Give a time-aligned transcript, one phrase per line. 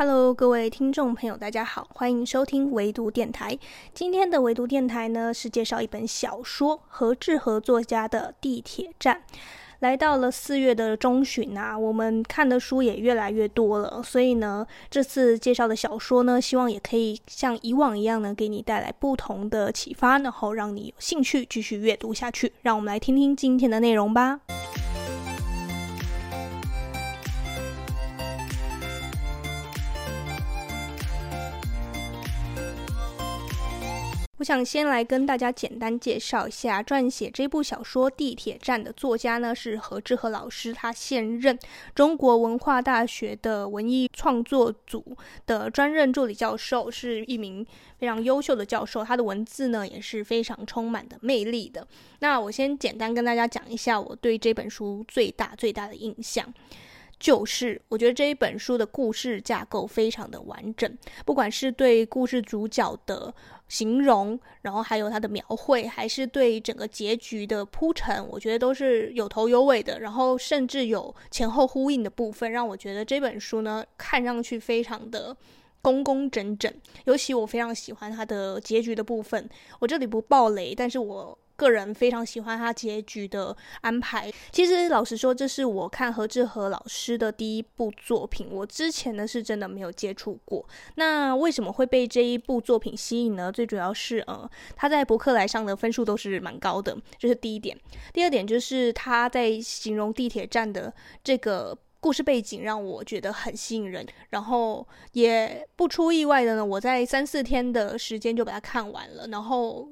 [0.00, 3.58] Hello，各位听众朋友，大家好，欢迎收听唯读电台。
[3.92, 9.22] 今天的唯读电台呢，是介绍一本小说，何志和作家的《地铁站》。
[9.80, 22.52] 来到了四月的中旬啊，我们看的书也越来越多了，所以呢，这次介绍的小说呢，希望也可以像以往一样呢，给你带来不同的启发，然后让你有兴趣继续阅读下去。
[22.62, 24.42] 让我们来听听今天的内容吧。
[34.38, 41.58] 我想先来跟大家简单介绍一下，撰写这部小说《地铁站》的作家呢，是何志和老师，他现任
[41.92, 45.04] 中国文化大学的文艺创作组
[45.44, 47.66] 的专任助理教授，是一名
[47.98, 49.02] 非常优秀的教授。
[49.02, 51.84] 他的文字呢，也是非常充满的魅力的。
[52.20, 56.54] 那我先简单跟大家讲一下我对这本书最大最大的印象。
[57.18, 63.34] 就是我觉得这一本书的故事架构非常的完整，不管是对故事主角的
[63.68, 75.36] 形容，然后还有它的描绘，还是对整个结局的铺陈，我觉得都是有头有尾的，然后甚至有前后呼应的部分，让我觉得这本书呢，看上去非常的
[75.82, 76.72] 工工整整。
[77.04, 79.48] 尤其我非常喜欢它的结局的部分，
[79.80, 81.38] 我这里不爆雷，但是我。
[81.58, 84.32] 个人非常喜欢他结局的安排。
[84.52, 88.46] 其实老实说，这是我看何志和老师的第一部作品。
[88.52, 90.64] 我之前呢是真的没有接触过。
[90.94, 93.50] 那为什么会被这一部作品吸引呢？
[93.50, 97.76] 最主要是呃，他在博客来上的分数都是蛮高的，这是第一点。
[98.12, 104.06] 第二点就是他在形容地铁站的这个故事背景，让我觉得很吸引人。
[104.30, 109.26] 然后也不出意外的呢，我在三四天的时间就把它看完了。
[109.26, 109.88] 然后。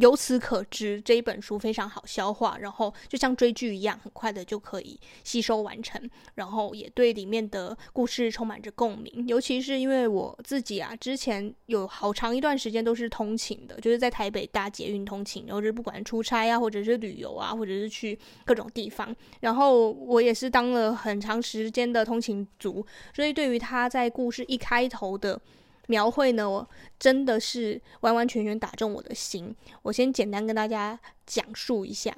[0.00, 9.24] 由此可知，这一本书非常好消化，然后就像追剧一样，很快的就可以吸收完成，然后也对里面的故事充满着共鸣。
[9.28, 25.40] 尤其是因为我自己啊，之前有好长一段时间都是通勤的，就是在台北搭捷运通勤，然后是不管出差啊，或者是旅游啊，或者是去各种地方，然后我也是当了很长时间的通勤族，所以对于他在故事一开头的。
[25.86, 26.68] 描绘呢，我
[26.98, 29.54] 真的是完完全全打中我的心。
[29.82, 32.16] 我先简单跟大家讲述一下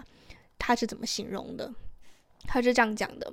[0.59, 1.75] 他是怎么形容的。
[2.47, 3.33] 他是这样讲的：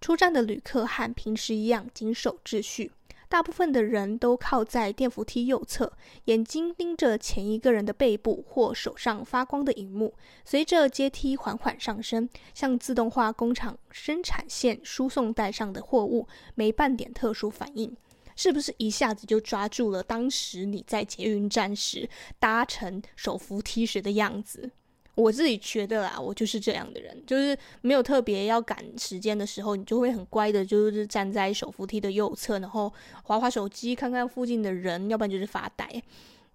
[0.00, 2.90] 出站的旅客和平时一样谨守秩序，
[3.28, 5.92] 大部分的人都靠在电扶梯右侧，
[6.24, 10.14] 眼睛盯着前一个人的背部或手上发光的荧幕。
[10.44, 17.94] 随着阶梯缓缓上升，像自动化工厂生产线输送带上的货物，没半点特殊反应。
[18.36, 22.08] 是不是一下子就抓住了当时你在捷运站时
[22.38, 24.70] 搭乘手扶梯时的样子？
[25.14, 32.92] 我自己觉得啦，我就是这样的人，就是没有特别要赶时间的时候，你就会很乖的，就是站在手扶梯的右侧，然后
[33.22, 35.88] 滑滑手机，看看附近的人，要不然就是发呆。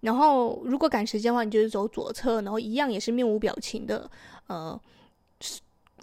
[0.02, 4.08] 然后如果赶时间的话，你就是走左侧，然后一样也是面无表情的，
[4.46, 4.80] 呃，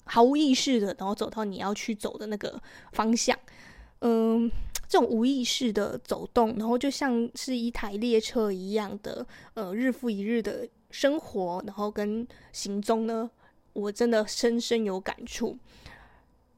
[0.04, 2.62] 毫无意识的，然后走到你要去走的那个
[2.92, 3.40] 方向，
[4.02, 4.52] 嗯、
[4.90, 13.30] 这种无意识的走动，然后就像是一台列车一样的，呃，日复一日的生活，然后跟行踪呢，
[13.74, 15.56] 我真的深深有感触。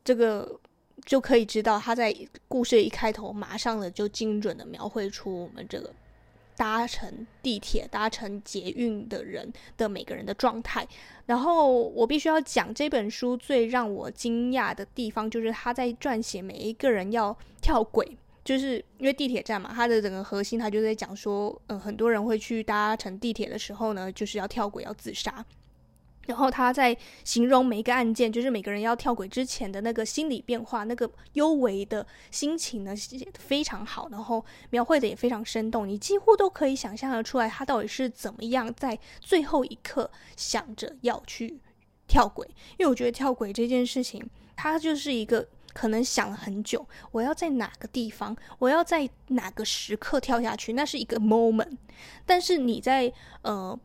[0.05, 0.59] 这个
[1.05, 2.15] 就可以知道，他在
[2.47, 5.91] 故事一开头，马上的就精准的描绘出我们这个
[6.55, 10.87] 搭乘地铁、搭乘捷运的人的每个人的状态。
[11.25, 18.17] 然后我必须要讲这本书最让我惊讶的地方，就是他在撰写每一个人要跳轨。
[18.43, 25.45] 就是因为地铁站嘛，它的整个核心，它就在讲说，嗯，很多人会去搭乘地铁的时候呢，就是要跳轨要自杀。
[26.27, 41.59] 然后他在形容每一个案件，就是每个人要跳轨之前的那个心理变化，那个幽微的心情呢，写得非常好，然后描绘的也非常生动，你几乎都可以想象得出来，他到底是怎么样在最后一刻想着要去
[42.07, 42.47] 跳轨。
[42.77, 44.23] 因为我觉得跳轨这件事情，
[44.55, 45.47] 它就是一个。
[45.73, 51.77] 可能想了很久，我要在哪个地方，我要在哪个时刻跳下去，那是一个 moment。
[52.25, 53.77] 但是你在呃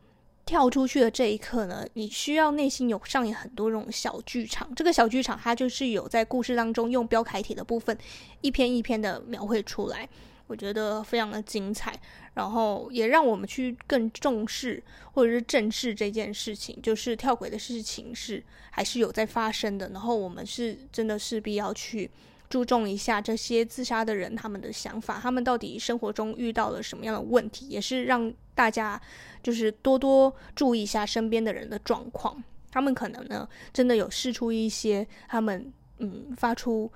[0.45, 4.73] 跳出去的这一刻呢，你需要内心有上演很多这种小剧场。
[4.75, 7.97] 这个小剧场它就是有在故事当中用标楷体的部分
[8.41, 10.07] 一篇一篇的描绘出来。
[10.47, 11.93] 我觉得非常的精彩，
[12.33, 18.41] 然后也让我们去更重视或者是正视这件事情，就是跳轨的事情是
[18.71, 19.89] 还是有在发生的。
[19.89, 22.09] 然后我们是真的势必要去
[22.49, 28.99] 注重一下这些自杀的人他们的想法，他们到底生活中遇到了什么样的问题，也是让大家
[29.43, 32.41] 就是多多注意一下身边的人的状况。
[32.71, 36.89] 他们可能呢真的有试出一些他们嗯发出。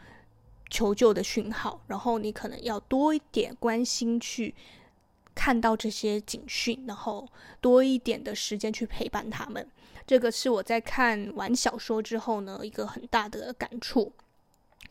[0.71, 4.55] 求救的讯号，然后你可能要多一点关心去
[5.35, 7.27] 看到这些警讯，然后
[7.59, 9.69] 多一点的时间去陪伴他们。
[10.07, 14.11] 这个是我在看完小说之后呢，一个很大的感触。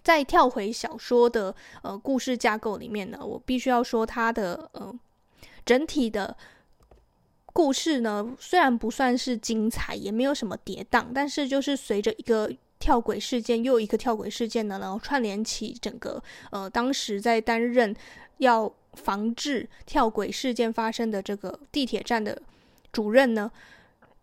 [0.03, 4.95] 在跳回小说的呃故事架构里面呢，我必须要说它的呃
[5.65, 6.37] 整体的
[7.53, 12.51] 故事呢，虽然不算是精彩，也没有什么跌宕，但是就是随着一个
[12.81, 17.95] 跳轨事件又一个跳轨事件呢，然后串联起整个呃当时在担任
[18.39, 22.43] 要防治跳轨事件发生的这个地铁站的
[22.91, 23.49] 主任呢。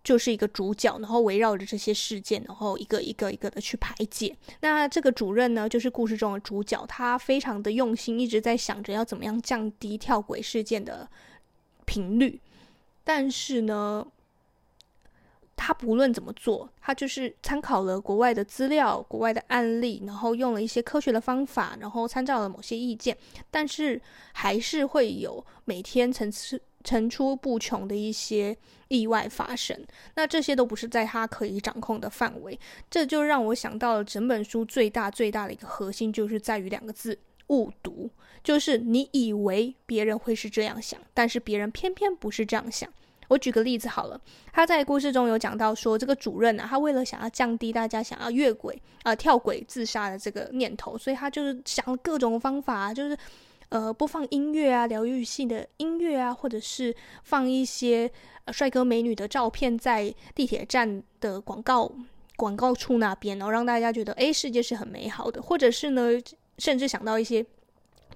[0.04, 4.34] 就是一个主角，然后围绕着这些事件，然后一个一个一个的去排解。
[4.62, 11.10] 那这个主任呢，就是故事中的主角，他非常的用心，一直在想着要怎么样降低跳轨事件的
[11.84, 12.40] 频率。
[13.04, 14.08] 但是呢，
[15.58, 23.18] 他不论怎么做，他就是参考了国外的资料、国外的案例，然后用了一些科学的方法，然后参照了某些意见，
[23.52, 24.02] 但是
[24.32, 26.62] 还是会有每天层次。
[26.84, 28.56] 层出不穷的一些
[28.88, 29.78] 意外发生，
[30.16, 32.58] 那这些都不是在他可以掌控的范围，
[32.90, 38.10] 这就让我想到了整本书最大最大的一个核心，就是在于两个字：误读。
[38.42, 42.90] 就是你以为别人会是这样想，但是别人偏偏不是这样想。
[43.28, 44.20] 我举个例子好了，
[44.52, 53.18] 他在故事中有讲到说，这个主任呢、啊，他为了想要降低大家想要越轨啊、跳轨自杀的这个念头，所以他就是想各种方法，就是。
[53.70, 58.10] 呃，播放音乐啊，疗愈性的音乐啊，或者是放一些
[58.46, 61.92] 呃帅哥美女的照片在地铁站的广告
[62.38, 65.42] 广告处那边，然后让大家觉得，诶，世界是很美好的。
[65.42, 66.12] 或者是呢，
[66.60, 67.46] 甚至想到一些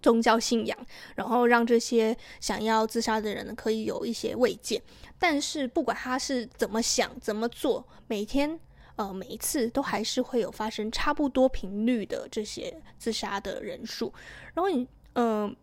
[0.01, 0.77] 宗教信仰，
[1.15, 4.81] 然后让这些想要自杀的人呢，可以有一些慰藉。
[5.19, 8.59] 但是不管他是怎么想、怎么做，每天
[8.95, 14.13] 呃每一次都还是会有发生差不多频率的这些自杀的人数，
[14.53, 14.87] 然后你。
[15.13, 15.55] 嗯、呃，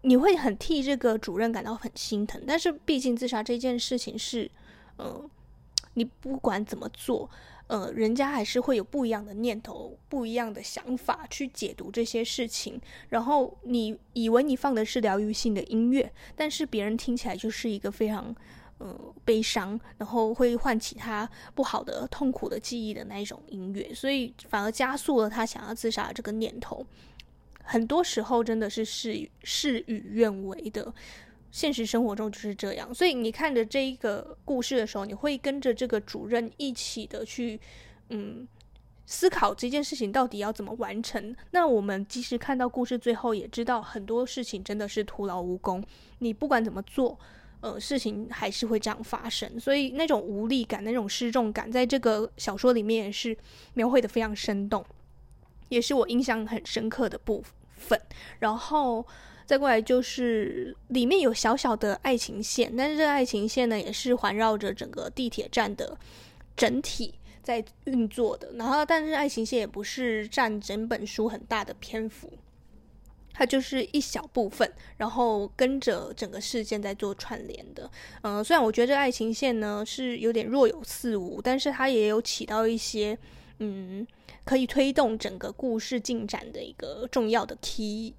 [0.00, 4.50] 你会很替这个主任感到很心疼，但是毕竟自杀这件事情是，
[4.96, 5.30] 呃，
[5.94, 7.30] 你不管怎么做，
[7.70, 12.80] 呃，人家还是会有不一样的念头、不一样的想法去解读这些事情。
[13.10, 18.34] 然后你以为你放的是疗愈性的音乐，但是别人听起来就是一个非常
[18.78, 26.84] 呃悲伤，然后会唤起他不好的、痛苦的记忆的那一种音乐，所以反而加速了他想要自杀的这个念头。
[27.62, 30.92] 很多时候真的是事事与愿违的，
[31.50, 32.94] 现实生活中就是这样。
[32.94, 37.60] 所以你看着这一个故事的时候，你会跟着这个主任一起的去，
[38.10, 38.46] 嗯，
[39.06, 41.34] 思考这件事情到底要怎么完成。
[41.50, 45.82] 那我们即使看到故事最后，也知道很多事情真的是徒劳无功。
[46.20, 47.18] 你不管怎么做，
[47.60, 49.58] 呃，事情还是会这样发生。
[49.58, 53.36] 所以那种无力感、那种失重感，在这个小说里面也是
[53.74, 54.84] 描绘的非常生动，
[55.68, 57.52] 也是我印象很深刻的部分。
[57.80, 58.00] 粉，
[58.38, 59.04] 然后
[59.46, 65.98] 再过来就是里面有小小的爱情线，但是这个爱情线呢，也是环绕着整个地铁站的
[66.56, 68.52] 整体在运作的。
[68.54, 72.30] 然后，但是爱情线也不是占整本书很大的篇幅，
[73.32, 77.90] 它就是一小部分，然后跟着整个事件在做串联的。
[78.22, 83.18] 嗯、虽然我觉得这爱情线呢是有点若有似无，但是它也有起到一些
[83.60, 84.06] 嗯。
[84.42, 88.12] 可以推动整个故事进展的一个重要的 key，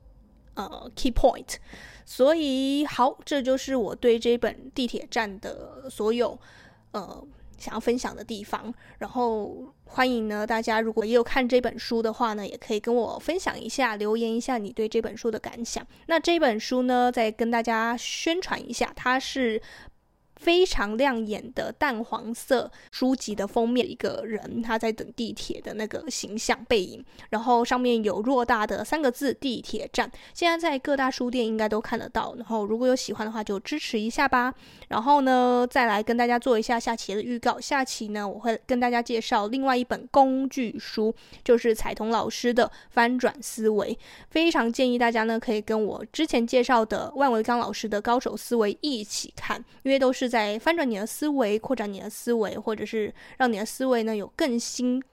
[0.53, 1.55] 呃，key point。
[2.05, 6.39] 所以，好，这就是我对这本地铁站的所有
[6.91, 7.21] 呃
[7.57, 8.73] 想要分享的地方。
[8.99, 15.85] 然后，欢迎呢大家如果也有看这本书的话呢，也可以跟我分享一下，留言一下你对这本书的感想。
[16.05, 19.61] 那这本书呢，再跟大家宣传一下，它是。
[20.41, 30.11] 非常亮眼的淡黄色书籍的封面，一个人他在等地铁的那个形象背影，然后上面有偌大的三个字“地铁站”。
[30.33, 32.33] 现在在各大书店应该都看得到。
[32.37, 34.51] 然后如果有喜欢的话，就支持一下吧。
[34.87, 37.59] 然后呢，再来跟大家做一下下期的预告。
[37.59, 43.93] 下期呢，我会跟大家介绍另外一本工具书，就是彩彤老师的《翻转思维》。
[44.31, 50.30] 非常建议大家呢，可以跟我之前介绍的万维钢老师的《高手思维》一起看，因为都是。
[50.31, 55.03] 在翻转你的思维，扩展你的思维，或者是让你的思维呢有更新、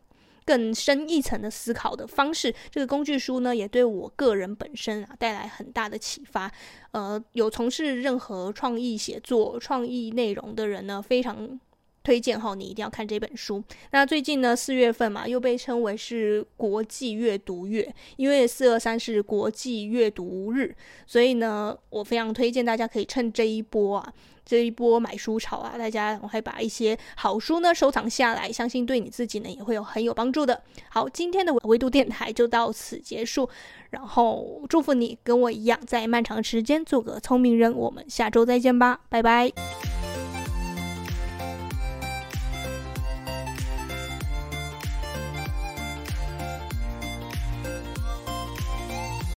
[0.46, 2.54] 更深一层的思考的方式。
[2.70, 6.50] 这个工具书呢，也对我个人本身啊带来很大的启发。
[6.92, 11.60] 呃，有从事任何创意写作、创意内容的人呢，非常
[12.09, 13.62] 推荐哈，你一定要看这本书。
[13.91, 20.75] 那最近呢，四月份嘛，又被称为是国际阅读月，因为四二三是国际阅读日，
[21.07, 24.15] 所以呢，我非常推荐大家可以趁这一波啊。
[24.47, 30.62] 这一波买书潮啊，大家我会把一些好书呢收藏下来，相信对你自己呢也会有很有帮助的。
[30.88, 33.47] 好，今天的微读电台就到此结束，
[33.91, 37.71] 然后祝福你跟我一样，在漫长时间做个聪明人。
[37.71, 39.53] 我们下周再见吧，拜拜。